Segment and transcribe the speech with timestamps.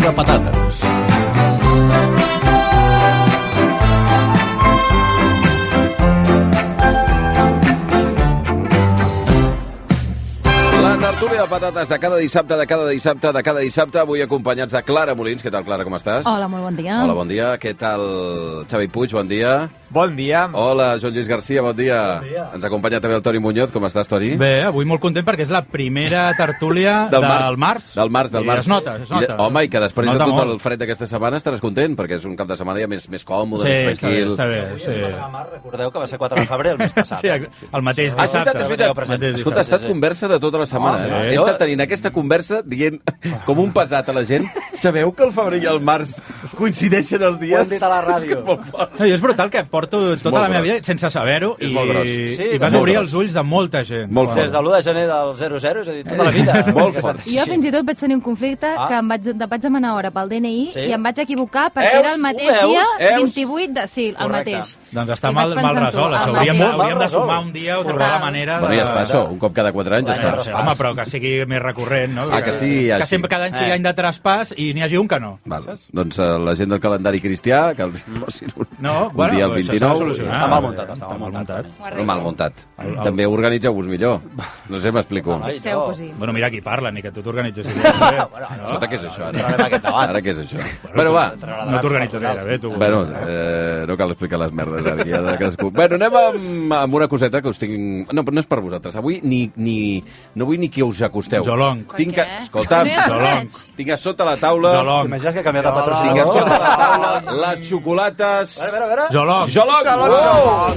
[0.00, 0.80] de patates.
[10.80, 14.72] La tertúlia de patates de cada dissabte, de cada dissabte, de cada dissabte, avui acompanyats
[14.72, 15.44] de Clara Molins.
[15.44, 16.24] Què tal, Clara, com estàs?
[16.26, 17.02] Hola, molt bon dia.
[17.04, 17.52] Hola, bon dia.
[17.60, 18.06] Què tal,
[18.70, 19.12] Xavi Puig?
[19.12, 19.68] Bon dia.
[19.92, 20.48] Bon dia.
[20.54, 22.20] Hola, Joan Lluís Garcia, bon dia.
[22.20, 22.44] Bon dia.
[22.54, 23.72] Ens acompanya també el Toni Muñoz.
[23.74, 24.36] Com estàs, Toni?
[24.38, 27.26] Bé, avui molt content perquè és la primera tertúlia del,
[27.58, 27.88] març.
[27.98, 28.60] Del març, del I març.
[28.62, 29.38] es nota, es I de, nota.
[29.42, 30.52] home, i que després Nota de tot molt.
[30.54, 33.26] el fred d'aquesta setmana estaràs content, perquè és un cap de setmana ja més, més
[33.26, 34.30] còmode, Sí, més està bé, tranquil.
[34.36, 34.60] està bé.
[34.78, 35.50] Sí.
[35.56, 37.18] Recordeu que va ser 4 de febrer el mes passat.
[37.18, 38.46] Sí, el mateix és dissabte.
[38.46, 39.40] veritat, és veritat.
[39.42, 41.02] Escolta, ha estat conversa de tota la setmana.
[41.02, 41.30] Ah, eh?
[41.32, 41.34] sí.
[41.34, 43.02] He estat tenint aquesta conversa dient
[43.48, 44.46] com un pesat a la gent.
[44.80, 46.16] Sabeu que el febrer i el març
[46.56, 47.58] coincideixen els dies?
[47.58, 48.16] Ho hem dit a la ràdio.
[48.16, 48.94] És que és molt fort.
[49.00, 52.36] No, és brutal que porto tota molt la meva vida sense saber-ho És i.
[52.36, 53.04] Sí, i vas obrir gros.
[53.08, 54.10] els ulls de molta gent.
[54.10, 56.54] Molt Des de l'1 de gener del 00, és a dir, tota la vida.
[56.80, 57.20] Molt fort.
[57.26, 58.86] Jo fins i tot vaig tenir un conflicte Ah.
[58.88, 60.80] que em vaig, de- vaig demanar hora pel DNI Sí?
[60.88, 62.00] i em vaig equivocar perquè Eus?
[62.04, 63.34] era el mateix dia, Eus?
[63.34, 63.86] 28 de...
[63.88, 64.56] Sí, el Correcte.
[64.56, 64.78] mateix.
[64.92, 66.14] Doncs està I mal, mal resolt.
[66.14, 66.36] Això.
[66.36, 68.58] Hauríem, hauríem de sumar un dia o trobar la manera.
[68.60, 70.60] Bueno, ja es fa això, un cop cada 4 anys es fa.
[70.60, 72.22] Home, però que sigui més recurrent, no?
[72.30, 73.74] Ah, que sí, ja Que sempre cada any sigui Eh.
[73.74, 75.38] any de traspàs i n'hi hagi un que no.
[75.44, 75.66] Val.
[75.92, 79.44] Doncs eh, la gent del calendari cristià, que els posin un, No, un bueno, dia
[79.46, 79.98] el però això s'ha de 29.
[80.04, 80.36] solucionar.
[80.36, 81.64] Està mal muntat, està Està mal muntat.
[81.70, 81.96] muntat.
[81.98, 82.52] No, mal muntat.
[82.78, 84.20] El- el- També organitzeu-vos millor.
[84.68, 85.38] No sé, m'explico.
[85.38, 85.46] No.
[86.18, 87.66] Bueno, mira qui parla, ni que tu t'organitzes.
[88.20, 88.64] No?
[88.64, 89.68] Escolta, què és això, ara?
[90.10, 90.58] Ara què és això?
[90.94, 91.26] Bueno, va.
[91.70, 92.70] No t'organitzes gaire bé, tu.
[92.72, 95.70] Bueno, eh, no cal explicar les merdes ara, ja de cadascú.
[95.74, 98.10] Bueno, anem amb, amb una coseta que us tinc...
[98.12, 98.96] No, però no és per vosaltres.
[99.00, 100.02] Avui ni, ni,
[100.34, 101.44] no vull ni que us acosteu.
[101.46, 101.84] Jolong.
[101.96, 102.22] Tinc que...
[102.26, 103.48] Ha Jolong.
[103.76, 104.59] tinc a sota la taula...
[104.68, 105.02] Jolong.
[105.04, 106.34] T'imagines que ha canviat de Tinc a patrocinador?
[106.34, 108.48] sota la taula les xocolates...
[108.60, 109.04] A veure, a veure.
[109.10, 109.46] Jolong.
[109.48, 109.84] Jolong!
[110.10, 110.70] Oh!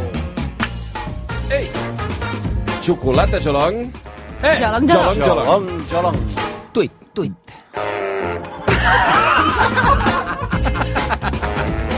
[1.52, 1.66] Ei!
[2.81, 3.92] Xocolata Jolong.
[4.44, 4.88] Jolong, jolong.
[4.88, 5.45] Jolong, jolong.
[5.45, 6.17] Jolong, jolong.
[6.73, 7.31] Tuit, tuit.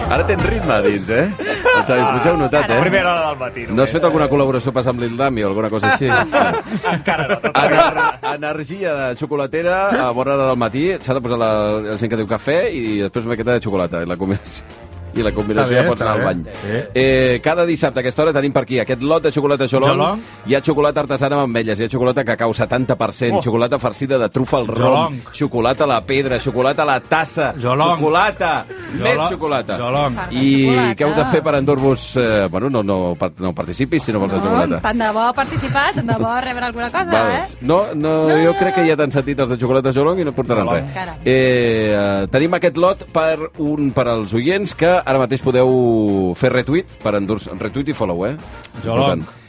[0.06, 1.26] Ara tens ritme a dins, eh?
[1.42, 2.78] El Xavi Puig heu notat, eh?
[2.84, 3.66] Primera hora del matí.
[3.70, 6.10] No has fet alguna col·laboració pas amb l'Ildami o alguna cosa així?
[6.96, 7.40] Encara no.
[7.42, 7.58] Tot...
[7.58, 10.86] Ener energia de xocolatera a bona hora del matí.
[11.02, 11.52] S'ha de posar la,
[11.88, 14.04] la gent que diu cafè i després una miqueta de xocolata.
[14.06, 14.85] I la combinació,
[15.16, 16.44] i la combinació bé, ja pots està anar al bany.
[16.62, 16.80] Sí.
[16.94, 19.90] Eh, cada dissabte a aquesta hora tenim per aquí aquest lot de xocolata Jolong.
[19.96, 20.22] Jolong.
[20.46, 23.42] Hi ha xocolata artesana amb ametlles, hi ha xocolata cacau 70%, Oh.
[23.44, 25.20] xocolata farcida de trufa al rom, Jolong.
[25.32, 27.96] xocolata a la pedra, xocolata a la tassa, Jolong.
[27.98, 28.66] xocolata,
[29.02, 29.30] més Jolong.
[29.30, 29.78] xocolata.
[29.78, 30.14] Jolong.
[30.32, 30.96] I xocolata.
[30.96, 32.18] què heu de fer per endur-vos...
[32.18, 34.82] Eh, bueno, no, no, no participis si no vols la No, xocolata.
[34.82, 37.32] tant de bo participar, tant de bo rebre alguna cosa, Val.
[37.32, 37.44] eh?
[37.62, 40.66] No, no, jo crec que ja t'han sentit els de xocolata Jolong i no portaran
[40.68, 40.92] Jolong.
[40.94, 41.18] res.
[41.26, 46.52] Eh, eh, tenim aquest lot per un per als oients que ara mateix podeu fer
[46.54, 47.54] retweet per endur-se...
[47.62, 48.36] Retweet i follow, eh?
[48.84, 49.22] Jolong.
[49.22, 49.44] Important.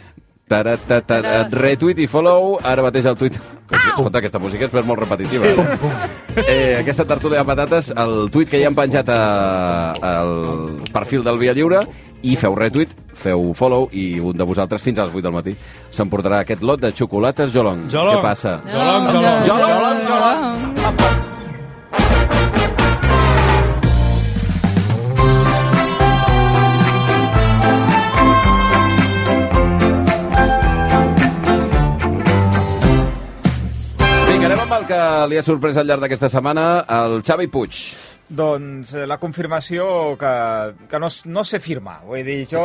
[0.46, 3.34] Tara, ta, ta, ta, retweet i follow, ara mateix el tuit...
[3.66, 5.48] Escolta, aquesta música és per molt repetitiva.
[6.36, 9.18] Eh, aquesta tertúlia de patates, el tuit que ja han penjat a,
[10.06, 10.34] al
[10.94, 11.80] perfil del Via Lliure,
[12.22, 15.56] i feu retweet, feu follow, i un de vosaltres fins a les 8 del matí
[15.94, 17.86] s'emportarà aquest lot de xocolates Jolong.
[17.90, 18.20] Jolong.
[18.20, 18.58] Què passa?
[18.70, 19.46] Jolong, jolong.
[19.50, 20.56] Jolong, jolong.
[20.56, 20.75] Vinga,
[35.28, 36.66] li ha sorprès al llarg d'aquesta setmana,
[36.98, 37.80] el Xavi Puig.
[38.26, 39.86] Doncs eh, la confirmació
[40.18, 40.32] que,
[40.90, 42.00] que no, no sé firmar.
[42.08, 42.64] Vull dir, jo...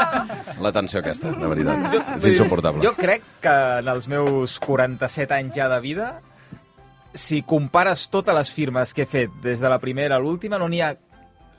[0.64, 1.98] La tensió aquesta, de veritat.
[2.16, 2.84] És insuportable.
[2.86, 6.14] Jo crec que en els meus 47 anys ja de vida,
[7.12, 10.70] si compares totes les firmes que he fet des de la primera a l'última, no
[10.72, 10.94] n'hi ha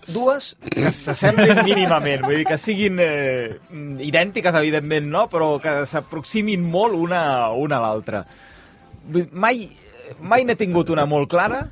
[0.07, 2.25] dues que s'assemblin mínimament.
[2.25, 3.57] Vull dir, que siguin eh,
[4.07, 5.27] idèntiques, evidentment, no?
[5.29, 7.21] però que s'aproximin molt una,
[7.53, 8.23] una a l'altra.
[9.31, 9.67] Mai,
[10.21, 11.65] mai n'he tingut una molt clara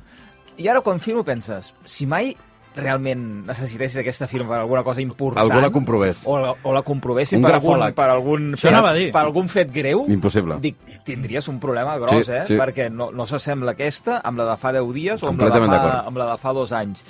[0.56, 2.34] i ara quan firmo penses, si mai
[2.76, 5.40] realment necessitessis aquesta firma per alguna cosa important...
[5.40, 6.20] Algú la comprovés.
[6.28, 8.50] O la, o la comprovessin per algun, per, algun
[8.98, 9.06] dir.
[9.14, 10.58] per algun fet greu, Impossible.
[10.60, 10.76] dic,
[11.06, 12.42] tindries un problema gros, Sí, eh?
[12.44, 12.58] sí.
[12.60, 15.64] Perquè no, no s'assembla aquesta amb la de fa 10 dies o amb la, de
[15.72, 17.04] fa, amb la de fa dos anys.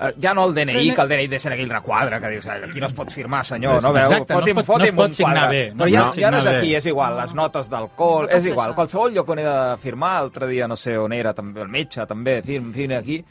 [0.00, 2.62] Eh, ja no el DNI, no- que el DNI deixa aquell requadre, que dius, "Ai,
[2.64, 4.02] aquí no es pot firmar, senyor, no veu?
[4.02, 5.56] exacte, no es foti'm, pot- no es foti'm pot un signar quadre.
[5.68, 6.76] bé, no Però ja, pot ja no és aquí, bé.
[6.78, 8.74] és igual, les notes d'alcohol, és passa igual, això?
[8.74, 12.04] qualsevol lloc on he de firmar, l'altre dia no sé on era, també el metge,
[12.06, 13.24] també, firm, firma aquí,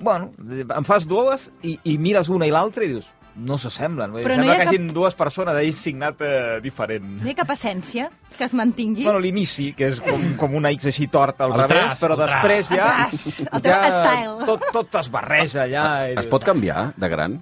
[0.00, 0.32] bueno,
[0.76, 4.12] em fas dues i, i mires una i l'altra i dius, no s'assemblen.
[4.12, 7.04] No Sembla que hagin dues persones ahí signat eh, diferent.
[7.22, 9.04] No hi ha cap essència que es mantingui.
[9.04, 12.16] Bueno, l'inici, que és com, com una X així torta al El revés, traç, però
[12.20, 13.08] després ja...
[13.10, 14.46] El teu style.
[14.46, 15.88] Tot, tot es barreja allà.
[16.12, 17.40] I Es pot canviar de gran?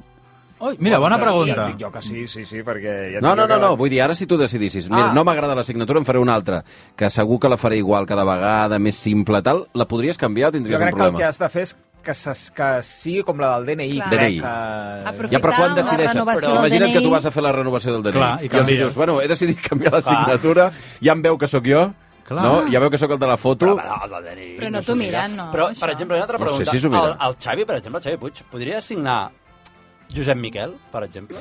[0.62, 1.64] Ui, mira, bona pregunta.
[1.72, 2.92] Dic jo que sí, sí, sí, perquè...
[3.16, 5.12] Ja No, no, jo no, que- no, vull dir, ara si tu decidissis, mira, Ah.
[5.12, 6.60] no m'agrada la signatura, em faré una altra,
[6.94, 10.52] que segur que la faré igual cada vegada, més simple, tal, la podries canviar o
[10.52, 11.18] Jo tindries un crec que el problema?
[11.18, 13.96] que has de fer és que, ses, que sigui com la del DNI.
[14.00, 14.10] Clar.
[14.12, 14.38] DNI.
[14.42, 14.52] Que...
[15.12, 16.22] Aprofitar Ja, però quan decideixes?
[16.26, 17.06] Però imagina't que DNI.
[17.06, 18.18] tu vas a fer la renovació del DNI.
[18.18, 20.16] Clar, i I els dius, bueno, he decidit canviar la Clar.
[20.20, 20.70] signatura,
[21.00, 21.86] ja em veu que sóc jo,
[22.28, 22.44] Clar.
[22.44, 22.54] no?
[22.72, 23.74] ja veu que sóc el de la foto.
[23.76, 25.24] Però, però, DNI Però no t'ho mira.
[25.28, 25.80] miren, no, Però, això.
[25.80, 26.78] per exemple, una altra No sé pregunta.
[26.78, 29.30] si el, el Xavi, per exemple, el Xavi Puig, podria signar
[30.14, 31.38] Josep Miquel, per exemple?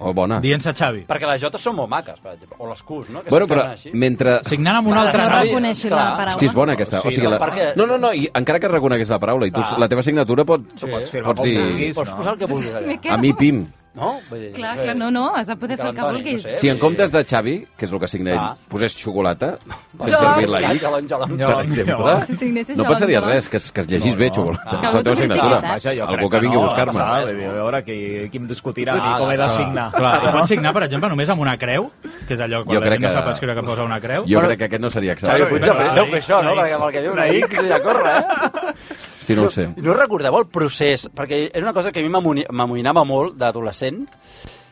[0.00, 0.38] Oh, bona.
[0.40, 1.02] Dient-se Xavi.
[1.08, 2.56] Perquè les jotes són molt maques, per exemple.
[2.58, 3.22] O les Qs, no?
[3.22, 3.90] Que Bueno, però així.
[3.92, 4.38] mentre...
[4.48, 5.34] Signant amb un No altre nom.
[5.42, 6.30] reconeixi la paraula.
[6.34, 7.00] Hosti, és bona aquesta.
[7.02, 7.38] Sí, o sigui, no, la...
[7.42, 9.78] perquè- no, no, no, i encara que reconeguis la paraula i tu, Clar.
[9.78, 10.64] la teva signatura pot...
[10.78, 11.58] Tu pots pots dir...
[11.60, 12.16] vulguis, Pots no?
[12.16, 12.98] posar el que vulguis allà.
[13.12, 13.66] A mi, Pim.
[13.92, 14.20] No?
[14.30, 16.44] Vull dir, Clar, clar, no, no, has de poder fer el que Antoni, vulguis.
[16.44, 16.56] no sé.
[16.58, 18.56] Si en comptes de Xavi, que és el que signa ell, Ah.
[18.68, 19.58] posés xocolata,
[19.98, 20.18] fent Jo.
[20.20, 20.80] servir la X.
[20.82, 20.90] Jo.
[20.90, 24.78] per exemple, Si signessis no passaria doncs, res, que es, que es llegís bé xocolata.
[24.80, 25.60] Que És la teva critiqui, signatura.
[25.60, 25.84] saps?
[25.84, 26.92] Vaja, jo Algú crec que vingui a no, buscar-me.
[26.92, 29.48] no passa, vull dir, A veure, qui, qui em discutirà Ah, ah, com he de
[29.48, 29.90] signar.
[29.92, 31.90] Clar, i pots signar, per exemple, només amb una creu,
[32.28, 34.00] que és allò quan Jo la crec gent no que- sap escriure que posa una
[34.00, 34.24] creu.
[34.28, 35.50] Jo crec que aquest no seria Xavi exacte.
[35.50, 36.52] Puig, a fer això, no?
[36.52, 38.22] una Perquè amb el que diu una X ja corre, eh?
[39.32, 39.82] Hosti, no ho sé.
[39.82, 41.08] No recordeu el procés?
[41.14, 44.06] Perquè era una cosa que a mi m'amoïnava molt d'adolescent,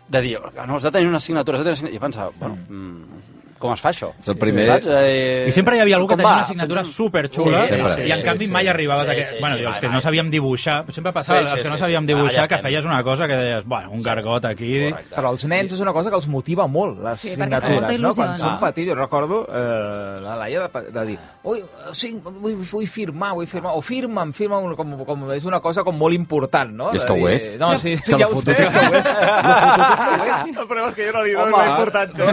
[0.08, 1.96] de dir, "Ah, no, has de tenir una assignatura, has de tenir una assignatura.
[1.96, 4.12] I pensava, bueno, mm, com es fa això?
[4.26, 4.86] El primer- Saps?
[4.88, 6.36] Eh, I sempre hi havia algú que tenia va?
[6.38, 8.06] una signatura Fes un- superxula Sí, sempre.
[8.08, 8.68] i en Sí, canvi sí, mai sí.
[8.68, 9.26] arribaves Sí, a que...
[9.26, 11.76] sí, bueno, sí, els que no sabíem dibuixar, sempre passava, Sí, sí, els que no
[11.76, 12.06] sí, sabíem sí.
[12.14, 14.90] dibuixar, que feies una cosa que deies, bueno, un gargot aquí...
[14.90, 15.14] Correcte.
[15.16, 18.14] Però als nens és una cosa que els motiva molt, les Sí, signatures, no?
[18.14, 18.36] Quan no?
[18.38, 21.18] són petits, jo recordo eh, la Laia de, de dir
[21.48, 21.62] Ui,
[21.92, 25.96] sí, vull, vull firmar, vull firmar, o firma'm, firma'm, com, com, és una cosa com
[25.96, 26.90] molt important, no?
[26.92, 27.56] És que ho és.
[27.58, 28.52] No, sí, És que la ja ho sé.
[28.52, 29.06] és que ho és.
[30.58, 32.26] El problema és que jo no li dono la importància.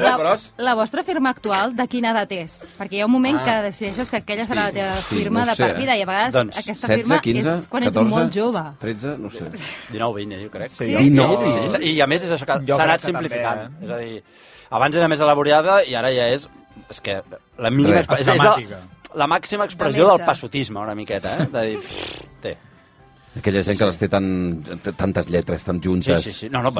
[0.00, 2.56] no, és és molt La, vostra firma actual, de quina edat és?
[2.78, 4.98] Perquè hi ha un moment que decideixes que aquella serà la teva Ah.
[4.98, 7.54] hosti, firma no de sé, per vida i a vegades Doncs, aquesta 16, firma 15,
[7.58, 8.64] és quan ets 14, molt jove.
[8.80, 9.44] 13, no sé.
[9.90, 10.70] 19, 20, jo crec.
[10.70, 10.96] Sí, Sí?
[10.96, 13.62] 19, I, i, I a més és això que s'ha anat simplificant.
[13.64, 13.86] també, eh?
[13.86, 14.22] És a dir,
[14.70, 16.48] abans era més elaborada i ara ja és...
[16.90, 17.22] És que
[17.58, 18.02] la mínima...
[18.02, 18.08] Res.
[18.10, 18.76] és, és Esquemàtica.
[19.14, 21.46] la, la màxima expressió De del passotisme, una miqueta, eh?
[21.52, 21.78] De dir...
[21.78, 22.56] pff, Té.
[23.36, 24.26] Aquella gent que les té tan,
[24.96, 26.22] tantes lletres, tan Sí, juntes.
[26.22, 26.48] sí, sí.
[26.50, 26.70] No, no,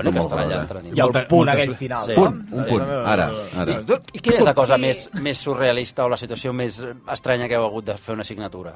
[0.45, 0.47] allà.
[0.47, 0.61] gros, eh?
[0.61, 2.05] entre I el punt aquell final.
[2.07, 2.13] Sí.
[2.17, 2.23] no?
[2.25, 2.83] Punt, un punt.
[3.05, 3.79] Ara, ara.
[4.13, 4.81] I quina és la cosa Sí.
[4.83, 6.81] més, més surrealista o la situació més
[7.13, 8.75] estranya que heu hagut de fer una assignatura?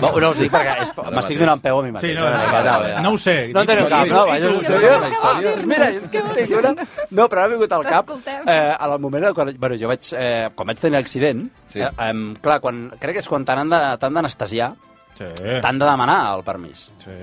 [0.00, 2.12] No, no us dic perquè m'estic donant peu a mi mateix.
[2.12, 3.48] Sí, no, una no, no, no ho sé.
[3.52, 4.26] No en teniu I cap, i no?
[4.28, 6.74] i Mira, tinc una...
[7.10, 8.12] No, però ara m'ha vingut al cap.
[8.46, 9.50] Eh, al moment en quan...
[9.58, 10.12] Bueno, jo vaig...
[10.12, 11.80] Eh, quan vaig tenir l'accident, Sí.
[11.80, 14.74] eh, eh, clar, quan, crec que és quan t'han de- t'han d'anestesiar,
[15.16, 15.28] Sí,
[15.64, 16.90] t'han de demanar el permís.
[17.04, 17.18] sí.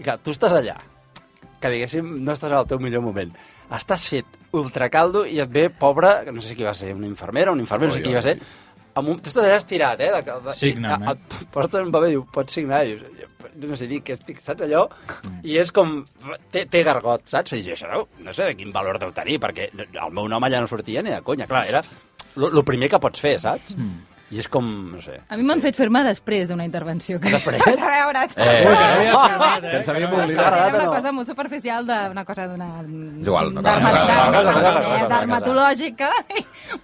[0.00, 0.78] I clar, tu estàs allà,
[1.60, 3.34] que diguéssim no estàs al teu millor moment.
[3.76, 7.52] Estàs fet ultracaldo i et ve pobra, que no sé qui va ser, una infermera,
[7.52, 8.38] un infermer, no sé qui va ser,
[8.96, 10.08] amb un, tu estàs allà estirat, eh?
[10.16, 11.12] De, de, Signa'm, eh?
[11.42, 12.80] Et porten un paper i diu, pots signar?
[12.88, 13.28] I dius,
[13.60, 14.86] no sé dir què estic, saps allò?
[15.44, 15.98] I és com,
[16.50, 17.54] té, té gargot, saps?
[17.54, 20.48] I dius, això no, no sé de quin valor deu tenir, perquè el meu nom
[20.48, 21.48] allà no sortia ni de conya.
[21.50, 21.84] Clar, era
[22.40, 23.76] el primer que pots fer, saps?
[24.30, 25.16] I és com, no sé...
[25.28, 27.18] A mi m'han fet firmar després d'una intervenció.
[27.18, 27.32] Que...
[27.34, 27.62] Després?
[27.66, 29.70] A veure, Eh, Ui, que no havia firmat, eh?
[29.70, 30.54] Que ens havíem oblidat.
[30.60, 32.68] era una cosa molt superficial d'una cosa d'una...
[33.20, 33.50] És igual,
[35.08, 36.10] dermatològica.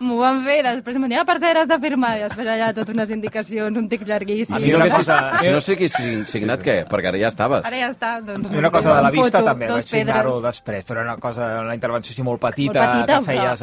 [0.00, 2.12] M'ho van fer i després em van dir, ah, per cert, has de firmar.
[2.18, 4.58] I després allà totes unes indicacions, un text llarguíssim.
[4.62, 6.76] Si no, haguessis, cosa- si no siguis sign- signat, què?
[6.90, 7.64] Perquè ara ja estaves.
[7.66, 8.50] Ara ja està, doncs...
[8.50, 12.14] Una cosa de la vista també, dos vaig signar-ho després, però una cosa, una intervenció
[12.16, 13.62] així molt petita, que feies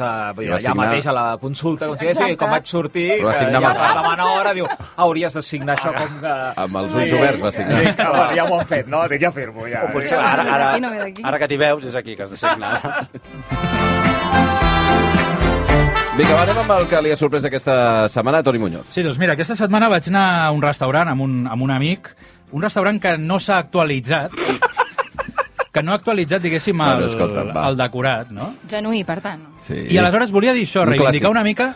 [0.64, 3.32] allà mateix a la consulta, com si com vaig sortir, Però
[3.74, 4.66] el- demanar hora, diu,
[4.96, 6.34] hauries de signar això com que...
[6.64, 7.80] Amb els ulls oberts va signar.
[7.84, 9.02] Dic, "Ah, bueno, ja m'ho han fet, no?
[9.08, 9.84] Dic, ja firmo, ja.
[9.84, 10.72] O potser ara, ara,
[11.22, 12.80] ara que t'hi veus és aquí que has de signar.
[16.14, 17.74] Vinga, va, anem amb el que li ha sorprès aquesta
[18.12, 18.86] setmana, Toni Muñoz.
[18.94, 22.12] Sí, doncs mira, aquesta setmana vaig anar a un restaurant amb un, amb un amic,
[22.54, 24.30] un restaurant que no s'ha actualitzat,
[25.74, 27.64] que no ha actualitzat, diguéssim, el, Bueno, escolta'm, va.
[27.66, 28.52] el decorat, no?
[28.70, 29.42] Genuí, per tant.
[29.66, 29.80] Sí.
[29.90, 31.34] I aleshores volia dir això, Un reivindicar clàssic.
[31.34, 31.74] una mica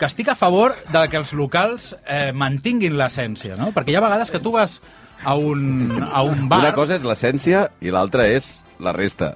[0.00, 3.68] que estic a favor de que els locals eh, mantinguin l'essència, no?
[3.76, 4.78] Perquè hi ha vegades que tu vas
[5.20, 6.62] a un, a un bar...
[6.64, 9.34] Una cosa és l'essència i l'altra és la resta.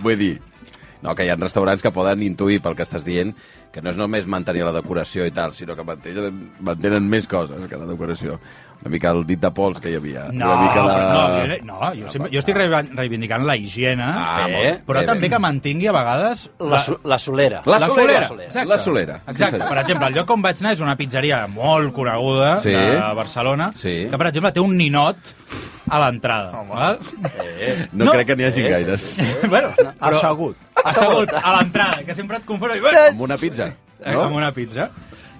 [0.00, 0.32] Vull dir,
[1.04, 3.34] no, que hi ha restaurants que poden intuir pel que estàs dient
[3.70, 7.68] que no és només mantenir la decoració i tal, sinó que mantenen, mantenen més coses
[7.68, 8.40] que la decoració.
[8.80, 10.22] Una mica el dit de pols que hi havia.
[10.32, 10.94] No, una mica la...
[11.12, 12.56] no, jo, no jo, sempre, jo estic
[12.96, 15.30] reivindicant la higiene, Ah, Bé, molt, però bé, també bé.
[15.34, 16.46] que mantingui a vegades...
[16.58, 17.60] La, su la solera.
[17.66, 18.28] La la solera.
[18.28, 18.46] solera.
[18.48, 18.68] Exacte.
[18.70, 19.16] La solera.
[19.26, 19.50] Sí, Exacte.
[19.58, 19.68] senyor.
[19.68, 22.70] per exemple, el lloc on vaig anar és una pizzeria molt coneguda Sí.
[22.72, 23.94] de Barcelona, Sí.
[24.10, 25.34] que, per exemple, té un ninot
[25.90, 26.62] a l'entrada.
[26.72, 26.98] val?
[27.92, 28.12] No, No.
[28.12, 29.18] crec que n'hi hagi gaires.
[29.48, 30.56] bueno, però Assegut.
[30.84, 32.80] assegut a l'entrada, que sempre et confon i...
[33.10, 33.66] Amb una pizza,
[34.06, 34.22] no?
[34.22, 34.36] amb no?
[34.38, 34.90] una pizza.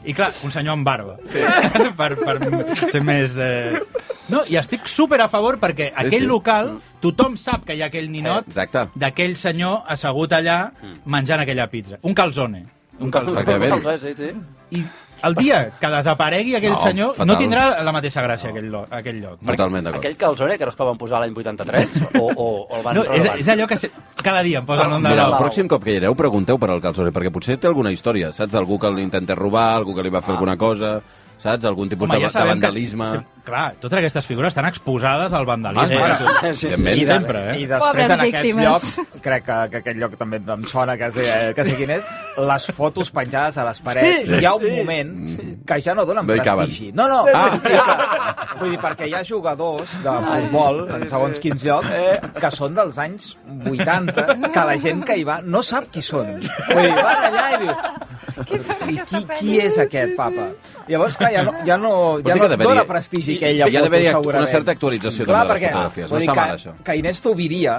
[0.04, 1.18] I clar, un senyor amb barba.
[1.28, 1.42] Sí.
[1.98, 2.36] per, per
[2.88, 3.36] ser més...
[3.36, 3.80] Eh...
[4.30, 6.30] No, i estic super a favor perquè aquell sí.
[6.30, 8.86] local, tothom sap que hi ha aquell ninot Exacte.
[8.94, 10.60] d'aquell senyor assegut allà
[11.04, 11.98] menjant aquella pizza.
[12.06, 12.62] Un calzone.
[13.00, 13.32] Un calçó.
[13.38, 14.00] Efectivament.
[14.00, 14.32] Sí, sí.
[14.76, 14.84] I
[15.22, 17.26] el dia que desaparegui aquell No, senyor, fatal.
[17.28, 19.40] no tindrà la mateixa gràcia aquell, lo, aquell lloc.
[19.44, 20.00] Totalment d'acord.
[20.00, 22.96] Aquell calzone que no es que van posar l'any 83 o, o, o el van
[22.96, 23.90] No, és, és allò que se,
[24.22, 26.70] cada dia em posen un de Mira, el pròxim cop que hi aneu, pregunteu per
[26.72, 28.52] al calzone, perquè potser té alguna història, saps?
[28.52, 31.00] D'algú que l'intenta robar, algú que li va fer alguna cosa,
[31.40, 31.64] saps?
[31.68, 33.10] Algun tipus de, de sabem vandalisme...
[33.10, 35.98] Que, sí, clar, totes aquestes figures estan exposades al Ah, vandalisme.
[35.98, 36.66] bueno, Sí, sí, sí.
[36.74, 36.96] evidentment.
[37.00, 37.58] I, de, Sempre, eh?
[37.60, 38.66] I després Pobres en aquests víctimes.
[38.68, 42.04] llocs, crec que, que aquest lloc també em sona que sé, que sé quin és,
[42.50, 44.28] les fotos penjades a les parets.
[44.28, 44.38] Sí.
[44.40, 45.14] Hi ha un moment
[45.66, 46.92] que ja no donen No prestigi.
[46.96, 47.48] No, no, ah.
[47.50, 47.96] vull, dir que,
[48.60, 51.90] vull dir, perquè hi ha jugadors de futbol, en segons quins llocs,
[52.40, 53.32] que són dels anys
[53.66, 56.36] 80, que la gent que hi va no sap qui són.
[56.70, 57.84] Vull dir, van allà i dius,
[58.48, 58.56] Qui
[58.94, 60.48] i qui, qui és aquest papa?
[60.88, 61.92] Llavors, clar, ja no, ja no,
[62.24, 64.44] ja no que dona prestigi aquella hi ha foto, d'haver-hi act- segurament.
[64.46, 66.10] una certa actualització Clar, també de les fotografies.
[66.10, 66.74] No vull dir està que, mal, això.
[66.84, 67.78] Que Inés Zubiria,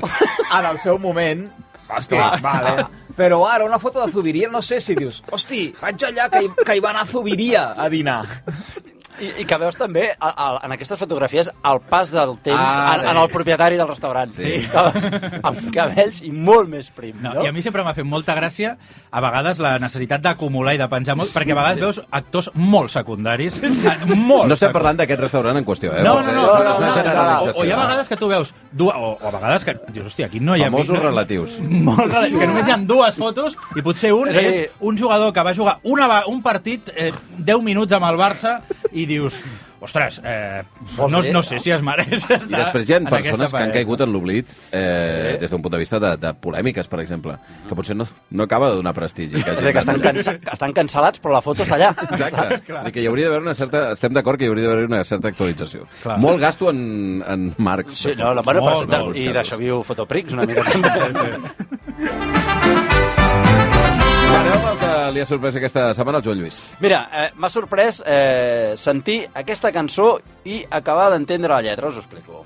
[0.58, 1.46] en el seu moment,
[1.90, 2.86] hosti, vale,
[3.16, 6.50] però ara una foto de Zubiria, no sé si dius, hosti, vaig allà que hi,
[6.64, 8.22] que hi va anar Zubiria a dinar.
[9.20, 12.94] I, I que veus també a, a, en aquestes fotografies el pas del temps Ah,
[12.96, 13.06] en, sí.
[13.12, 14.32] en el propietari del restaurant.
[14.36, 14.66] Sí.
[14.70, 17.16] Que veus amb cabells i molt més prim.
[17.20, 18.76] No, No, I a mi sempre m'ha fet molta gràcia
[19.10, 22.90] a vegades la necessitat d'acumular i de penjar molt, perquè a vegades veus actors molt
[22.90, 26.02] secundaris, eh, molt No estem parlant d'aquest restaurant en qüestió, eh?
[26.02, 26.34] No, no, dir?
[26.34, 27.52] no, És no, una no, no, generalització.
[27.54, 30.06] o, o hi ha vegades que tu veus dues, o, o a vegades que dius,
[30.12, 30.70] hòstia, aquí no hi ha...
[30.70, 31.58] Famosos no, relatius.
[31.90, 34.38] Molt relatius, que només hi ha dues fotos i potser un Sí.
[34.46, 38.60] és un jugador que va jugar una, un partit eh, 10 minuts amb el Barça
[38.92, 39.36] i dius,
[39.80, 40.62] ostres, eh,
[40.96, 44.04] no, no sé si es mereix I després hi ha en persones que han caigut
[44.04, 47.36] en l'oblit eh, des d'un punt de vista de, de polèmiques, per exemple,
[47.68, 49.40] que potser no, no acaba de donar prestigi.
[49.40, 51.90] Que És a dir, que estan, cansa, estan cancel·lats, però la foto està allà.
[52.10, 52.60] Exacte.
[52.68, 53.86] Dir, que hi hauria d'haver una certa...
[53.96, 55.88] Estem d'acord que hi hauria d'haver una certa actualització.
[56.04, 56.18] Clar.
[56.22, 58.04] Molt gasto en, en marcs.
[58.04, 60.90] Sí, no, no, bueno, Molt, molt, I d'això viu Fotoprix una mica també.
[62.00, 62.99] Va,
[64.40, 66.60] amb el que li ha sorprès aquesta setmana al Joan Lluís.
[66.80, 72.04] Mira, eh, m'ha sorprès eh, sentir aquesta cançó i acabar d'entendre la lletra, us ho
[72.04, 72.42] explico.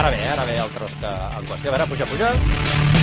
[0.00, 1.68] Ara bé, ara bé el tros que en qüestió.
[1.68, 2.99] A veure, puja, puja.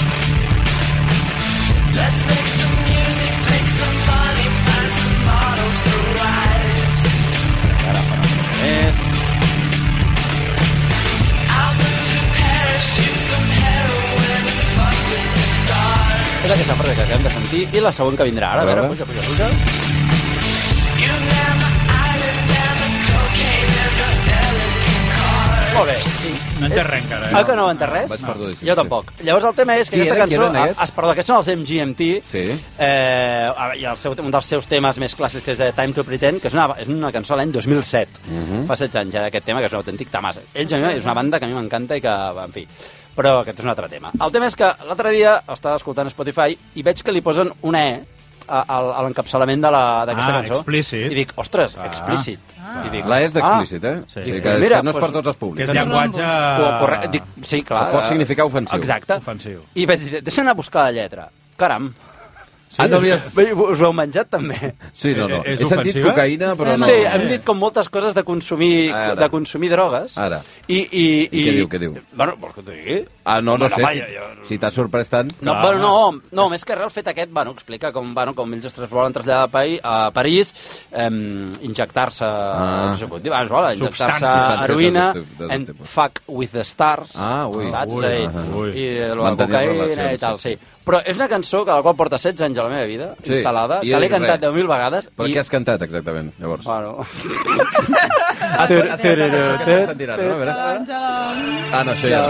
[17.27, 18.62] Que de sentir i la següent que vindrà ara.
[18.62, 18.96] A A veure, veure.
[18.96, 20.57] puja, puja, puja.
[25.77, 25.96] Molt bé.
[26.01, 26.31] Sí.
[26.60, 27.46] No en té res encara, Ah, eh?
[27.46, 28.07] que no entès res?
[28.10, 28.77] Vaig perdudíssim, Jo sí.
[28.79, 29.12] tampoc.
[29.22, 30.57] Llavors el tema és que Qui aquesta eren, qui cançó...
[30.63, 30.81] aquests?
[30.88, 32.07] es, perdó, aquests són els MGMT.
[32.25, 32.43] Sí.
[32.79, 36.03] Eh, I el seu, un dels seus temes més clàssics que és eh, Time to
[36.03, 38.24] Pretend, que és una, és una cançó de l'any 2007.
[38.25, 38.63] Mhm.
[38.65, 40.39] Fa 16 anys ja d'aquest tema, que és un autèntic tamàs.
[40.55, 42.15] Ells a mi és una banda que a mi m'encanta i que,
[42.48, 42.65] en fi...
[43.17, 44.12] Però aquest és un altre tema.
[44.21, 47.81] El tema és que l'altre dia estava escoltant Spotify i veig que li posen una
[47.89, 47.95] E
[48.47, 50.59] a, a, a l'encapçalament de la- d'aquesta Ah, cançó.
[50.62, 51.12] explícit.
[51.12, 51.88] I dic, ostres, Ah.
[51.88, 52.39] explícit.
[52.86, 53.95] I dic, La és d'explícit, eh?
[54.07, 54.19] Sí.
[54.19, 55.69] O sigui que, és, Mira, que no és per doncs, tots els Que públics.
[55.69, 56.21] és llenguatge...
[56.24, 57.91] Ah, correcte, dic, sí, clar.
[57.91, 58.77] Pot significar ofensiu.
[58.79, 59.13] Exacte.
[59.15, 59.62] Ofensiu.
[59.75, 61.29] I vaig dir, deixa anar a buscar la lletra.
[61.57, 61.93] Caram.
[62.77, 64.74] Ah, no havies- Us ho heu menjat, també?
[64.93, 65.38] Sí, no, no.
[65.43, 66.12] Eh, és He sentit ofensiva?
[66.13, 66.86] cocaïna, però no...
[66.86, 69.15] Sí, hem dit com moltes coses de consumir, Ara.
[69.15, 70.17] de consumir drogues.
[70.17, 70.41] Ara.
[70.67, 71.96] I, i, I què diu, què diu?
[72.13, 73.00] Bueno, vols que t'ho digui?
[73.25, 73.84] Ah, no, no Home, sé.
[73.84, 75.31] home, Si, jo- si t'ha sorprès tant...
[75.41, 75.63] No, Clar.
[75.65, 78.65] bueno, no, no, més que res el fet aquest, bueno, explica com, bueno, com ells
[78.69, 80.53] es volen traslladar a, Paí, a París,
[80.91, 81.10] eh,
[81.62, 82.88] injectar-se, Ah.
[82.91, 84.25] no sé com dir, bueno, voilà, injectar-se
[84.65, 85.89] heroïna de de tot and tipus.
[85.89, 87.69] fuck with the stars, Ah, ui.
[87.69, 87.91] saps?
[87.93, 88.05] Ui,
[88.62, 88.72] ui.
[88.77, 90.60] I la cocaïna i tal, sí, sí.
[90.88, 93.34] Però és una cançó que la qual porta 16 anys a la meva vida, Sí,
[93.36, 94.53] instal·lada, i que l'he cantat res.
[94.56, 95.10] 10.000 vegades.
[95.20, 95.34] Per i...
[95.36, 96.63] què has cantat, exactament, llavors?
[96.63, 97.03] Bueno,
[98.58, 98.65] Ah,
[100.24, 100.34] no?
[100.34, 100.53] A veure.
[100.77, 101.12] Àngela...
[101.75, 102.22] Ah, no, això ja...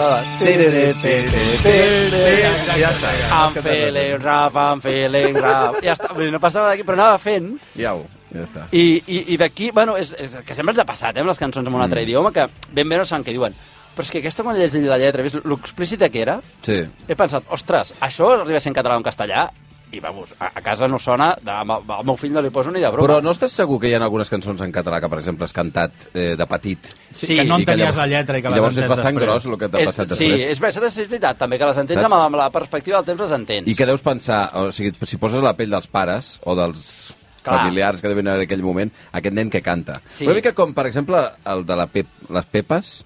[2.81, 3.13] Ja està.
[3.29, 5.79] I'm feeling rap, I'm feeling rap.
[5.85, 8.67] Ja està, no passava d'aquí, però anava fent Ja ho, ja està.
[8.71, 11.41] I, i, i d'aquí, bueno, és, és, que sempre ens ha passat, eh, amb les
[11.41, 12.09] cançons en un altre Mm.
[12.09, 13.55] idioma, que ben bé no saben què diuen.
[13.97, 16.83] Però és que aquesta, quan he llegit la lletra, vist l'explícita que era, Sí.
[17.07, 19.47] he pensat, ostres, això arriba a ser en català o en castellà,
[19.89, 22.81] i vamos, a, a casa no sona, de, al meu fill no li poso ni
[22.83, 23.07] de broma.
[23.07, 25.53] Però no estàs segur que hi ha algunes cançons en català que, per exemple, has
[25.55, 26.89] cantat eh, de petit?
[27.13, 29.15] Sí, que no i que entenies llavors- la lletra i que les Llavors és bastant
[29.15, 29.29] després.
[29.31, 30.51] gros el que t'ha és, passat sí, després.
[30.51, 32.11] és, veritat, és veritat, també, que les entens Saps?
[32.13, 33.67] amb, amb la perspectiva del temps les entens.
[33.67, 37.13] I que deus pensar, o sigui, si poses la pell dels pares o dels
[37.47, 37.61] Clar.
[37.63, 40.01] familiars que deuen haver en aquell moment, aquest nen que canta.
[40.05, 40.25] Sí.
[40.27, 43.05] Una mica com, per exemple, el de la Pep, les Pepes,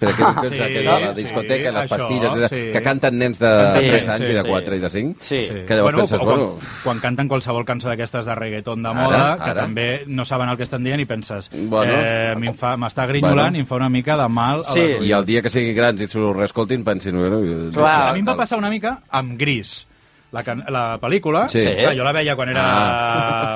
[0.00, 2.70] Espera, que, que, Sí, que, de la sí, discoteca, les això, pastilles, de- sí.
[2.72, 4.48] que canten nens de Sí, 3 anys sí, i de sí.
[4.48, 5.16] 4 i de 5.
[5.20, 5.40] Sí.
[5.66, 6.58] Que llavors penses, o quan, bueno...
[6.84, 9.62] quan canten qualsevol cançó d'aquestes de reggaeton de Ara, moda, que ara.
[9.66, 11.92] també no saben el que estan dient i penses, Bueno.
[11.98, 13.56] eh, m'està grinyolant Bueno.
[13.58, 14.78] i em fa una mica de mal Sí.
[14.80, 17.16] les I el dia que siguin grans i s'ho reescoltin, pensin...
[17.18, 18.10] Bueno, Clar.
[18.10, 19.87] A mi em va passar una mica amb Gris.
[20.30, 21.62] La, can la pel·lícula, Sí.
[21.64, 22.64] clar, jo la veia quan era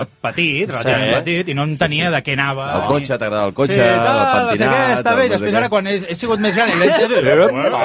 [0.01, 0.07] Ah.
[0.23, 1.15] petit, relativament Sí.
[1.19, 2.69] petit, i no entenia de què anava.
[2.79, 4.73] El cotxe, t'agrada el cotxe, sí, el tal, no sé pentinat...
[4.73, 7.53] què, està bé, després ara quan he, he sigut més gran i entès...
[7.53, 7.79] Bueno,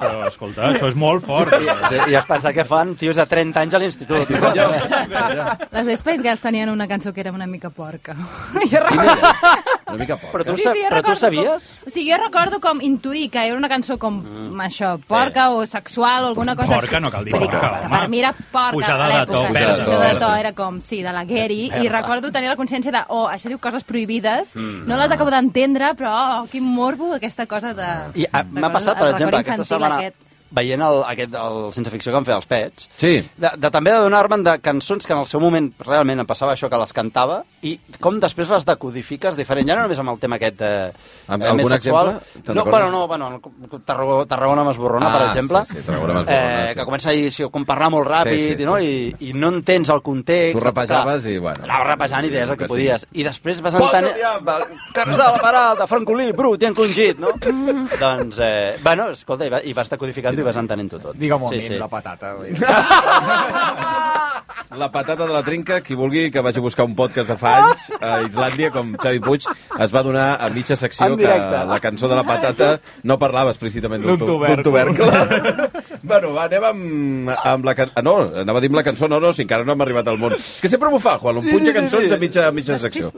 [0.00, 1.52] però, escolta, això és molt fort.
[1.90, 4.26] Sí, I has pensat que fan tios de 30 anys a l'institut.
[4.26, 8.14] Sí, Les Spice Girls tenien una cançó que era una mica porca.
[8.54, 9.28] jo recordo...
[9.90, 10.30] Una mica poc.
[10.32, 11.44] Però tu, Sí, sí, jo però tu sabies?
[11.66, 14.60] Com, o sigui, jo recordo com intuir que era una cançó com mm.
[14.66, 17.96] això, porca o sexual o alguna cosa Porca, no cal dir porca, home.
[17.98, 20.80] Per mi era porca Pujada a de to, sí, verda, Pujada de to, era com,
[20.80, 21.60] sí, de la Gary.
[21.82, 25.94] I recordo tenir la consciència de, oh, això diu coses prohibides, no les acabo d'entendre,
[25.98, 27.92] però, oh, quin morbo aquesta cosa de...
[28.22, 30.29] I ah, de m'ha passat, per exemple, aquesta setmana, Aquest.
[30.50, 33.12] Veient el, aquest, el Sense Ficció que han fet els Pets, Sí.
[33.36, 36.52] de, de també de donar-me'n de cançons que en el seu moment realment em passava
[36.56, 40.18] això, que les cantava, i com després les decodifiques diferent, ja no només amb el
[40.18, 40.70] tema aquest de,
[41.28, 42.08] Amb eh, més algun sexual.
[42.16, 42.54] exemple?
[42.54, 43.40] No, bueno, no, bueno,
[43.84, 46.74] Tarragona, Tarragona m'esborrona, Ah, per exemple, sí, sí, Tarragona eh, sí.
[46.78, 48.76] que comença a dir, sí, com parlar molt ràpid, Sí, sí, no?
[48.78, 49.14] sí.
[49.20, 50.58] I, i no entens el context.
[50.58, 51.64] Tu rapejaves Clar, i, bueno.
[51.64, 52.74] Anaves rapejant i deies el que, Que sí.
[52.74, 53.06] podies.
[53.12, 54.16] I després vas Pot, entenent...
[54.94, 57.30] Carles de la Peralta, francolí, brut i encongit, no?
[58.00, 61.16] doncs, eh, bueno, escolta, i, va, i vas decodificant-ho i vas entenent-ho tot.
[61.20, 61.80] Digue'm un sí, sí, sí.
[61.80, 62.34] la patata.
[64.70, 67.56] La patata de la trinca, qui vulgui que vagi a buscar un podcast de fa
[67.58, 69.48] anys a Islàndia, com Xavi Puig,
[69.82, 72.70] es va donar a mitja secció que la cançó de la patata
[73.02, 75.10] no parlava explícitament d'un tubercle.
[76.02, 78.06] bueno, va, anem amb, amb la cançó...
[78.06, 80.22] No, anava a dir amb la cançó, no, no, si encara no hem arribat al
[80.22, 80.38] món.
[80.38, 83.10] És que sempre m'ho fa, Juan, un punxa cançons a mitja, a mitja secció.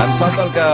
[0.00, 0.66] Ens falta el que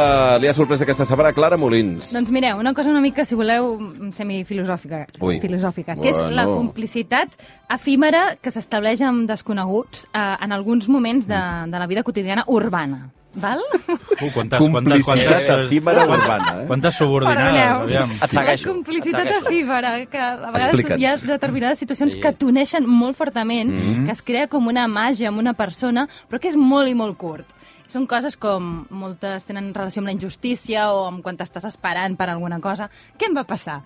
[0.43, 2.13] li ha sorprès aquesta setmana, Clara Molins.
[2.15, 3.73] Doncs mireu, una cosa una mica, si voleu,
[4.15, 5.41] semifilosòfica, Ui.
[5.43, 6.31] filosòfica, que és Bueno.
[6.37, 7.35] la complicitat
[7.69, 11.35] efímera que s'estableix amb desconeguts eh, en alguns moments de,
[11.67, 13.11] de la vida quotidiana urbana.
[13.35, 13.61] Val?
[14.17, 16.67] Uh, quantes, quantes, Complicitat quantes, efímera urbana, eh?
[16.67, 18.11] quantes subordinades, aviam.
[18.25, 21.03] Et segueixo, La complicitat efímera, que a vegades Explica'ns.
[21.03, 22.21] hi ha determinades situacions Sí.
[22.23, 24.07] que t'uneixen molt fortament, Mm-hmm.
[24.07, 27.19] que es crea com una màgia amb una persona, però que és molt i molt
[27.19, 27.45] curt.
[27.87, 32.29] Són coses com moltes tenen relació amb la injustícia o amb quan t'estàs esperant per
[32.33, 32.89] alguna cosa.
[33.19, 33.81] Què em va passar?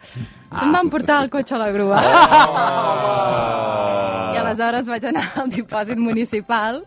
[0.57, 2.01] Se'm van portar el cotxe a la grua.
[4.31, 6.81] I aleshores vaig anar al dipòsit municipal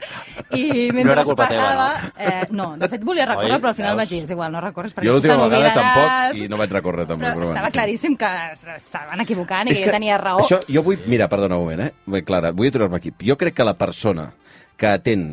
[0.55, 2.11] i mentre era culpa teva, pagava...
[2.17, 3.61] Eh, no, de fet volia recórrer, Oi?
[3.61, 4.01] però al final Veus?
[4.01, 5.77] vaig dir, és igual, no recorres perquè Jo l'última vegada n'oblidaràs".
[5.79, 7.29] tampoc i no vaig recórrer també.
[7.29, 7.77] Però estava bueno.
[7.77, 10.43] claríssim que s'estaven equivocant i que, jo tenia raó.
[10.45, 11.03] Això, jo vull...
[11.05, 12.23] Mira, perdona un moment, eh?
[12.23, 13.13] Clara, vull aturar-me aquí.
[13.21, 14.31] Jo crec que la persona
[14.79, 15.27] que atén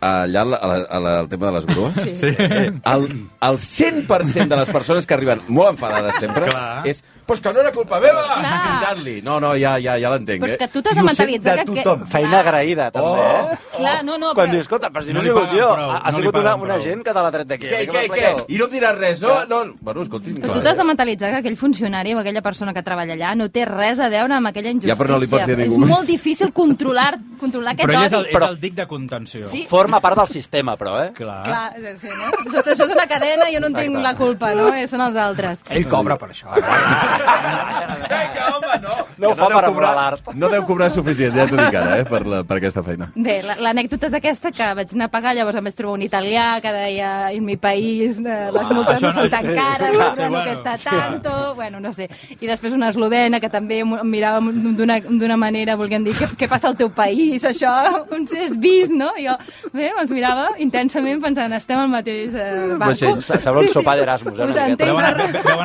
[0.00, 2.14] allà al, al, al, tema de les grues, sí.
[2.20, 2.32] Sí.
[2.38, 3.06] el,
[3.48, 6.86] el 100% de les persones que arriben molt enfadades sempre Clar.
[6.88, 8.24] és pues que no era culpa meva!
[8.40, 8.60] Clar.
[8.66, 9.16] Cridant-li.
[9.22, 10.58] No, no, ja, ja, ja l'entenc, Però és eh?
[10.64, 12.02] que tu t'has de mentalitzar que- que- tothom.
[12.10, 13.52] Feina agraïda, també, Oh.
[13.52, 13.58] eh?
[13.76, 14.52] Clar, no, no, Quan però...
[14.56, 16.36] dius, escolta, però si no, No he li sigut paguen jo, prou, ha, no sigut
[16.40, 16.82] una, una prou.
[16.88, 17.66] gent que te l'ha tret d'aquí.
[17.70, 18.44] Què, Què què, què?
[18.48, 19.34] I no em diràs res, no?
[19.46, 19.60] no.
[19.80, 20.34] Bueno, escolti...
[20.40, 23.48] Però tu t'has de mentalitzar que aquell funcionari o aquella persona que treballa allà no
[23.48, 24.94] té res a veure amb aquella injustícia.
[24.96, 28.06] Ja, però no li pots dir ningú És molt difícil controlar, controlar aquest Però ell
[28.06, 28.36] és el, odi.
[28.36, 29.48] és el dic de contenció.
[29.48, 29.64] Sí.
[29.70, 31.12] Forma part del sistema, però, eh?
[31.14, 31.42] Clar.
[31.44, 32.32] Clar, sí, no?
[32.44, 34.72] Això, això és una cadena i jo no en tinc la culpa, no?
[34.74, 35.62] Eh, Són els altres.
[35.70, 36.50] Ell cobra per això.
[37.20, 38.94] Vinga, home, no!
[39.20, 40.30] No ho fa per cobrar- a l'art.
[40.34, 43.10] No deu cobrar suficient, ja t'ho dic ara, eh, per, la, per aquesta feina.
[43.14, 46.02] Bé, la- l'anècdota és aquesta, que vaig anar a pagar, llavors em vaig trobar un
[46.06, 50.28] italià que deia en mi país les multes no són tan sí, cares, sí, l'euro
[50.30, 50.42] no
[50.76, 50.84] sí.
[50.84, 52.08] tanto, bueno, no sé.
[52.40, 56.48] I després una eslovena que també em mirava d'una d'una manera, volguem dir, què, què
[56.48, 57.72] passa al teu país, això,
[58.12, 59.10] on s'és vist, no?
[59.18, 59.36] I jo,
[59.72, 62.74] bé, els mirava intensament pensant, estem al mateix eh.
[62.80, 63.20] Vaixell.
[63.22, 65.14] Sembla un sopar d'Erasmus, eh, Us entenc Deu anar,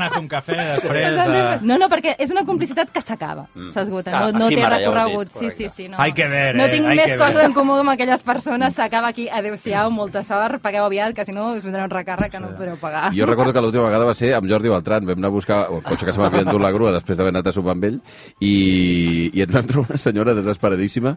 [0.05, 1.44] a fer un cafè després de...
[1.61, 4.89] no, no, perquè és una complicitat que s'acaba, s'esgota, Clar, no, no té efímera, ja
[4.91, 5.31] recorregut.
[5.33, 5.87] dit, Sí, sí, sí.
[5.89, 8.75] No, Hay que ver, no eh, tinc hay més coses en comú amb aquelles persones,
[8.75, 12.39] s'acaba aquí, adeu-siau, molta sort, pagueu aviat, que si no us vindrà un recàrrec que
[12.39, 13.11] no podreu pagar.
[13.15, 15.05] Jo recordo que l'última vegada va ser amb Jordi Beltran.
[15.05, 17.47] Vam anar a buscar el cotxe que se m'havia endut la grua després d'haver anat
[17.47, 17.99] a sopar amb ell
[18.39, 21.15] i, i ens vam trobar una senyora desesperadíssima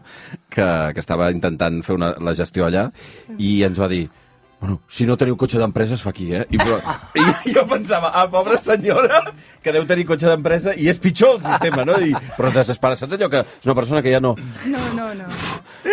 [0.49, 2.89] que, que estava intentant fer una, la gestió allà
[3.37, 4.07] i ens va dir
[4.59, 6.41] Bueno, si no teniu cotxe d'empresa es fa aquí, eh?
[6.51, 6.79] I, però,
[7.15, 7.23] I
[7.55, 9.21] jo pensava, ah, pobra senyora,
[9.63, 11.95] que deu tenir cotxe d'empresa i és pitjor el sistema, no?
[12.03, 14.33] I, però desespera, saps allò que és una persona que ja no...
[14.67, 15.29] No, no, no.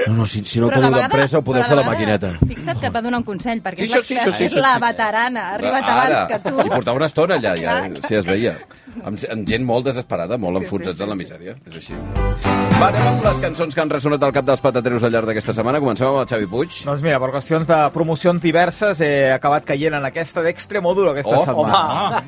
[0.07, 2.33] No, no, si, si no Però teniu d'empresa ho podeu fer a la maquineta.
[2.43, 4.59] Fixa't que et va donar un consell, perquè Sí, és això sí, això sí, és
[4.59, 4.83] la sí.
[4.89, 6.57] veterana, ha arribat Ara, abans que tu.
[6.67, 8.57] I portava una estona allà, ja, si es veia.
[9.05, 11.55] amb, amb gent molt desesperada, molt enfonsats en la misèria.
[11.71, 12.46] És així.
[12.77, 15.55] Va, anem amb les cançons que han ressonat al cap dels patateros al llarg d'aquesta
[15.57, 15.79] setmana.
[15.81, 16.75] Comencem amb el Xavi Puig.
[16.85, 21.45] Doncs mira, per qüestions de promocions diverses he acabat caient en aquesta d'Extremoduro aquesta Oh,
[21.47, 22.21] setmana.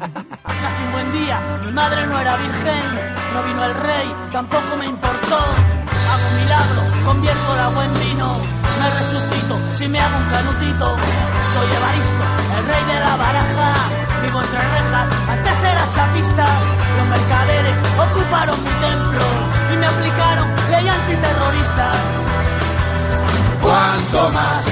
[0.48, 2.96] Nací un buen día, mi madre no era virgen,
[3.34, 5.36] no vino el rey, tampoco me importó.
[5.36, 8.28] Hago un milagro, convierto el agua en vino,
[8.80, 10.86] me resucito si me hago un canutito.
[11.52, 12.24] Soy Evaristo,
[12.56, 13.72] el rey de la baraja,
[14.22, 16.46] vivo entre rejas, antes era chapista.
[16.96, 19.24] Los mercaderes ocuparon mi templo
[19.72, 21.92] y me aplicaron ley antiterrorista.
[23.62, 24.64] ¿Cuánto más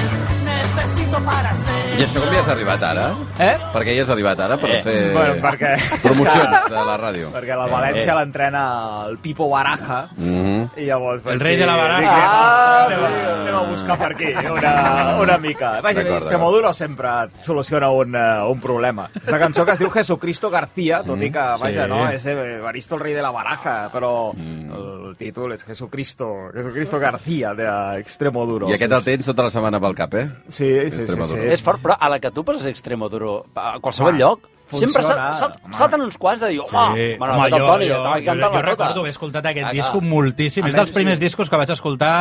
[0.45, 1.86] necesito para ser?
[1.97, 3.05] I això com hi has arribat ara?
[3.41, 3.53] Eh?
[3.73, 4.57] Per què hi has arribat ara?
[4.61, 5.71] Per Eh, fer bueno, perquè-
[6.03, 7.31] promocions de la ràdio.
[7.33, 8.61] Perquè la València l'entrena
[9.07, 10.69] el Pipo Baraja Mhm.
[10.77, 11.25] i llavors...
[11.25, 11.99] El rei de la baraja.
[11.99, 15.81] dic, Ah, anem, a, anem a buscar per aquí una, una mica.
[15.81, 17.09] Vaja, Extremoduro sempre
[17.41, 19.09] soluciona un, uh, un problema.
[19.15, 21.89] És una cançó que es diu Jesucristo García, tot i que, vaja, Sí.
[21.89, 26.99] no, és eh, Evaristo el rei de la baraja, però el títol és Jesucristo, Jesucristo
[26.99, 28.69] García d'Extremoduro.
[28.69, 30.27] I aquest el tens tota la setmana pel cap, eh?
[30.47, 31.01] Sí, sí, sí, sí.
[31.01, 31.41] Extremoduro.
[31.43, 35.03] És fort, però a la que tu poses Extremoduro, a qualsevol Home, lloc, funciona, sempre
[35.07, 37.17] sal, sal, salten uns quants de dir, home, Sí.
[37.17, 38.61] bueno, Home, jo, Toni, jo, estava jo, cantant jo la tota.
[38.69, 40.65] recordo haver escoltat aquest Ah, disco moltíssim.
[40.65, 41.23] A És dels primers sí.
[41.23, 42.17] discos que vaig escoltar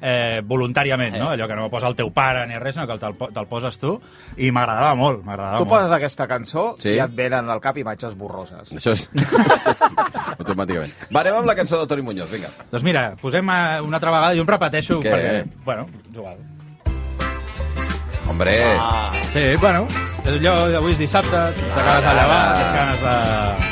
[0.00, 1.28] eh, voluntàriament, no?
[1.28, 4.00] Allò que no posa el teu pare ni res, sinó que te'l te'l poses tu.
[4.38, 5.74] I m'agradava molt, m'agradava Tu molt.
[5.76, 6.94] poses aquesta cançó Sí.
[6.96, 8.72] i et venen al cap imatges borroses.
[8.72, 9.10] Això és...
[10.40, 10.94] Automàticament.
[11.12, 12.48] Va, anem amb la cançó de Toni Muñoz, vinga.
[12.70, 15.12] Doncs mira, posem eh, una altra vegada, jo em repeteixo Què?
[15.12, 16.38] perquè, bueno, és igual.
[18.30, 19.86] Hombre, Ah, Sí, bueno,
[20.24, 21.30] és allò, avui és dissabte,
[21.74, 23.16] t'acabes de llevar, tens ganes de,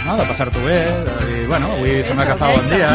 [0.07, 0.79] no, de passar-t'ho bé,
[1.25, 2.92] dir, bueno, avui sembla que fa bon dia.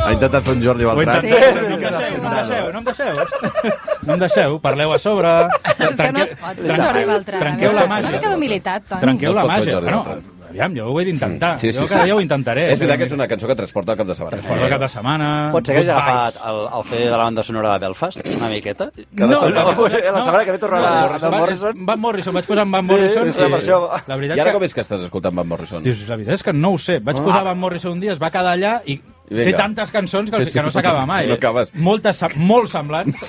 [0.00, 1.28] ha intentat fer un Jordi intentat, Sí.
[1.30, 3.14] no em deixeu, no em deixeu, no em deixeu.
[4.06, 5.28] No em deixeu, parleu a sobre.
[5.28, 7.40] És que no es pot, Tranqueu- Jordi Beltrán.
[7.40, 8.08] Trenqueu la màgia.
[8.08, 9.00] Una mica d'humilitat, Toni.
[9.02, 9.80] Trenqueu No la màgia.
[9.80, 10.39] Beltrán.
[10.50, 11.58] Aviam, jo ho he d'intentar.
[11.60, 11.92] Sí, sí, jo sí.
[11.94, 12.66] cada dia ho intentaré.
[12.72, 14.36] És veritat que és una cançó que transporta el cap de setmana.
[14.42, 15.28] Recordo el cap de setmana.
[15.52, 18.48] pot ser que hagi agafat el, el CD de la banda sonora de Belfast, una
[18.48, 18.90] miqueta?
[19.16, 19.72] Cada No, setmana.
[19.72, 21.86] no, la setmana que ve tornarà Van- Van Morrison.
[21.86, 23.32] Van Morrison, vaig posar en Van Sí, Morrison.
[23.32, 23.80] sí, sí, això.
[24.06, 24.56] La veritat I ara que...
[24.58, 25.82] com és que estàs escoltant Van Morrison?
[25.82, 26.98] Dius, la veritat és que no ho sé.
[27.00, 29.00] Vaig posar Van Morrison un dia, es va quedar allà I
[29.36, 29.44] vinga.
[29.50, 31.26] té tantes cançons que, Sí, sí, sí, que no s'acaba mai.
[31.26, 31.36] no eh?
[31.36, 31.70] acabes.
[31.74, 33.20] Moltes, molt semblants.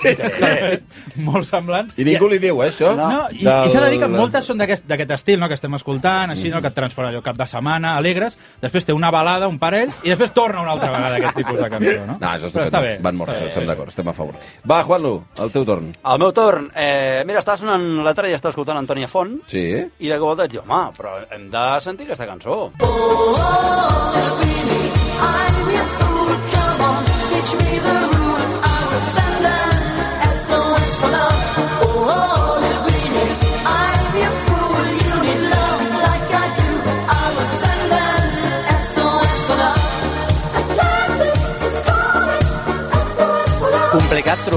[1.15, 1.93] molt semblants.
[1.97, 2.95] I ningú li diu, eh, això?
[2.97, 5.55] No, i, Del- i s'ha de dir que moltes són d'aquest d'aquest estil, no?, que
[5.59, 9.11] estem escoltant, així, no?, que et transporta allò cap de setmana, alegres, després té una
[9.11, 12.17] balada, un parell, i després torna una altra vegada aquest tipus de cançó, no?
[12.19, 12.97] No, això és Però està bé.
[13.01, 14.35] Van bé, estem sí, d'acord, estem a favor.
[14.69, 15.91] Va, Juanlu, el teu torn.
[16.03, 19.65] Al meu torn, eh, mira, estava sonant l'altre dia, estava escoltant Antònia Font, Sí?
[19.99, 22.71] i de cop vaig dir, home, però hem de sentir aquesta cançó.
[25.21, 28.20] I'm your fool, come on, teach me the rules.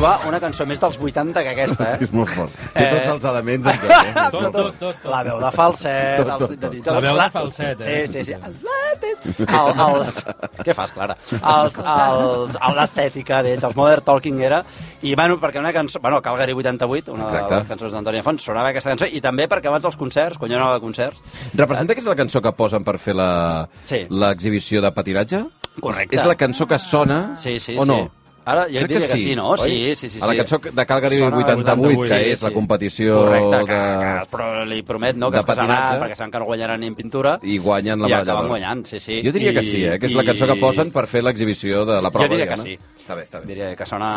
[0.05, 1.99] Trobar una cançó més dels 80 que aquesta, eh?
[2.05, 2.53] És molt fort.
[2.75, 2.91] Té Eh.
[2.93, 3.67] tots els elements.
[3.67, 4.13] En tot, eh?
[4.31, 5.05] Tot, tot, tot.
[5.09, 6.19] La veu de falset...
[6.21, 6.51] Tot, els tot, tot.
[6.51, 8.07] sintetitzacions, La veu de falset, eh?
[8.07, 8.35] Sí, sí, sí.
[8.35, 9.23] Atlantis.
[9.41, 10.19] El, els...
[10.65, 11.17] Què fas, Clara?
[11.33, 14.63] Els, els, L'estètica d'ells, els Modern Talking era...
[15.05, 16.01] I, bueno, perquè una cançó...
[16.01, 17.55] Bueno, Calgary 88, una Exacte.
[17.55, 20.51] de les cançons d'Antònia Font, sonava aquesta cançó, i també perquè abans dels concerts, quan
[20.53, 21.21] jo anava a concerts...
[21.55, 24.05] Representa que és la cançó que posen per fer la- Sí.
[24.09, 25.43] l'exhibició de patinatge?
[25.81, 26.17] Correcte.
[26.17, 27.99] És la cançó que sona Sí, sí, o no?
[28.05, 28.24] sí.
[28.45, 29.49] Ara jo Crec diria que sí, sí, no?
[29.55, 29.59] oi?
[29.59, 30.19] Sí, sí, sí.
[30.21, 30.39] A la sí.
[30.43, 32.55] cançó de Calgary Sona 88, que sí, és la sí.
[32.55, 34.01] competició Correcte, que, de...
[34.05, 36.01] que, però li promet no, que es patinatge.
[36.03, 38.51] perquè saben que no guanyaran ni en pintura I guanyen la i medalla acaben d'or.
[38.53, 39.21] guanyant, sí, sí.
[39.25, 39.99] Jo diria I, que sí, eh?
[39.99, 42.27] que és la cançó que posen per fer l'exhibició de la prova.
[42.29, 42.77] Jo diria que sí.
[43.05, 43.47] Està bé, està bé.
[43.49, 44.11] Diria que sona...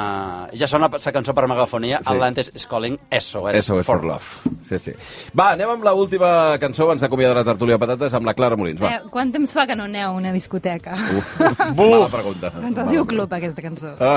[0.56, 2.12] Ja sona la cançó per megafonia, Sí.
[2.14, 4.52] Atlantis is calling SOS, SOS for Love.
[4.68, 4.92] Sí, sí.
[5.38, 8.80] Va, anem amb l'última cançó abans d'acomiadar la tertúlia de patates amb la Clara Molins.
[8.84, 8.92] Va.
[8.98, 10.96] Eh, quant temps fa que no aneu a una discoteca?
[11.78, 12.52] Mala pregunta.
[12.60, 13.94] Doncs es diu Club, aquesta cançó.
[14.00, 14.17] Ah,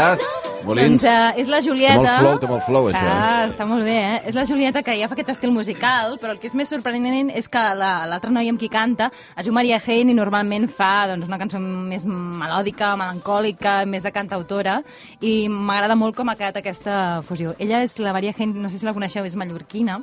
[0.00, 0.30] diràs.
[0.60, 1.00] Molins.
[1.00, 1.94] Doncs uh, és la Julieta...
[1.96, 3.48] Té molt flow, té molt flow, això, Ah, eh?
[3.48, 4.18] està molt bé, eh?
[4.28, 7.30] És la Julieta que ja fa aquest estil musical, però el que és més sorprenent
[7.32, 9.08] és que la- l'altra noia amb qui canta
[9.40, 14.12] es diu Maria Hein i normalment fa doncs, una cançó més melòdica, melancòlica, més de
[14.12, 14.82] cantautora,
[15.24, 17.54] i m'agrada molt com ha quedat aquesta fusió.
[17.58, 20.02] Ella és la Maria Hein, no sé si la coneixeu, és mallorquina,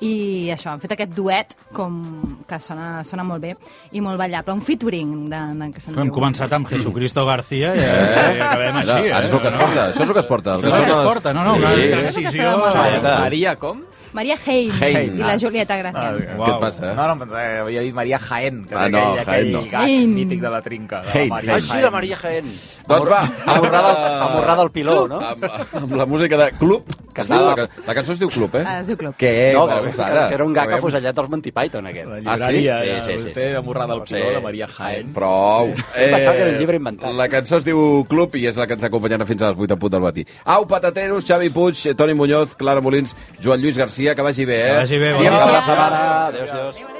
[0.00, 2.00] i això, han fet aquest duet com
[2.48, 3.54] que sona, sona molt bé
[3.92, 6.14] i molt ballable, un featuring de, de que se'n Hem diu.
[6.18, 8.36] començat amb Jesucristo García i, eh?
[8.36, 9.58] i acabem així, Ara, ara és el que es No?
[9.64, 10.54] porta, això és el que es porta.
[10.56, 11.90] Això és el que es porta, no, no, una Sí.
[11.90, 12.56] transició...
[12.58, 13.82] Maria Maria, com?
[14.14, 15.16] Maria Hein, Hein.
[15.18, 16.02] i la Julieta Gràcia.
[16.04, 16.92] Ah, Què et passa?
[16.94, 19.62] No, no, pensava que havia dit Maria Jaén, que Ah, no, aquell, Jaén aquell no.
[19.72, 20.14] gag Hein.
[20.14, 21.00] mític de la trinca.
[21.02, 21.64] De Jaén, la Maria Jaén.
[21.64, 22.44] Ah, sí, la Maria Jaén.
[22.86, 23.22] Doncs va,
[23.56, 25.18] Amorrada, amorrada al piló, no?
[25.20, 25.44] Amb,
[25.82, 26.84] amb la música de Club.
[27.14, 28.64] Que Es diu, la, ca- la cançó es diu Club, eh?
[28.66, 29.14] Ah, es diu Club.
[29.16, 29.52] Què?
[29.54, 30.28] No, Bona que, que, gozada.
[30.28, 32.08] que era un gag afusellat dels Monty Python, aquest.
[32.08, 32.58] La Ah, sí?
[32.58, 33.40] llibreria, Sí, sí, sí, sí, sí.
[33.40, 33.54] sí.
[33.54, 35.12] amorrada al piló, la Maria Jaén.
[35.14, 35.68] Prou.
[35.94, 37.12] Eh, pensava que era un llibre inventat.
[37.14, 39.72] La cançó es diu Club i és la que ens acompanyarà fins a les 8
[39.74, 40.26] en punt del matí.
[40.44, 44.70] Au, patateros, Xavi Puig, Toni Muñoz, Clara Molins, Joan Lluís Garcia, que vagi bé, eh?
[44.72, 46.26] Que vagi bé, bon Bona setmana.
[46.26, 46.93] Adéu, adéu.